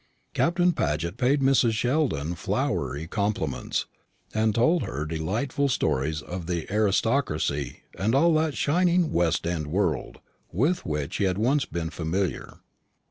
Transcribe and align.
Captain 0.33 0.73
Paget 0.73 1.15
paid 1.15 1.41
Mrs. 1.41 1.73
Sheldon 1.73 2.33
flowery 2.33 3.05
compliments, 3.05 3.85
and 4.33 4.55
told 4.55 4.81
her 4.81 5.05
delightful 5.05 5.69
stories 5.69 6.23
of 6.23 6.47
the 6.47 6.65
aristocracy 6.73 7.83
and 7.95 8.15
all 8.15 8.33
that 8.33 8.57
shining 8.57 9.11
West 9.11 9.45
end 9.45 9.67
world 9.67 10.19
with 10.51 10.87
which 10.87 11.17
he 11.17 11.25
had 11.25 11.37
once 11.37 11.65
been 11.65 11.91
familiar. 11.91 12.61